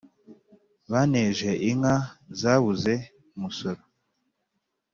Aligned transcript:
Banteje 0.91 1.49
inka 1.69 1.95
zabuze 2.39 2.93
umusoro, 3.35 3.81